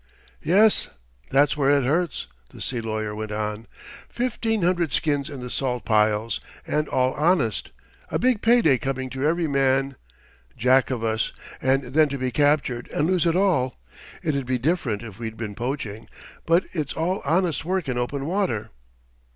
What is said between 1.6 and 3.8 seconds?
it hurts," the sea lawyer went on.